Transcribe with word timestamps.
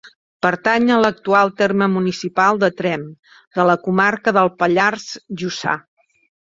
Pertany 0.43 0.87
a 0.95 0.97
l'actual 1.05 1.51
terme 1.59 1.89
municipal 1.99 2.63
de 2.65 2.71
Tremp, 2.81 3.05
de 3.61 3.69
la 3.71 3.79
comarca 3.87 4.37
del 4.41 4.53
Pallars 4.61 5.11
Jussà. 5.41 5.81